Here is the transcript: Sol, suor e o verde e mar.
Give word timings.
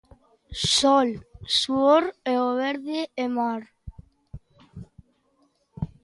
Sol, 0.77 1.09
suor 1.57 2.03
e 2.31 2.35
o 2.47 2.49
verde 2.63 2.99
e 3.23 3.25
mar. 3.37 3.61